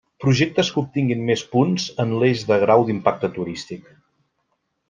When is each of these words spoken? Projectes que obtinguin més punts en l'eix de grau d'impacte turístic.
Projectes 0.23 0.71
que 0.75 0.79
obtinguin 0.81 1.21
més 1.27 1.43
punts 1.51 1.85
en 2.05 2.17
l'eix 2.23 2.47
de 2.53 2.57
grau 2.67 2.89
d'impacte 2.91 3.33
turístic. 3.37 3.89